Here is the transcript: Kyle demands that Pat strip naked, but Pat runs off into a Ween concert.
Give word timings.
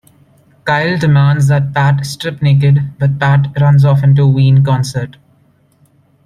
Kyle 0.65 0.97
demands 0.97 1.47
that 1.47 1.75
Pat 1.75 2.03
strip 2.07 2.41
naked, 2.41 2.97
but 2.97 3.19
Pat 3.19 3.49
runs 3.61 3.85
off 3.85 4.03
into 4.03 4.23
a 4.23 4.27
Ween 4.27 4.65
concert. 4.65 5.17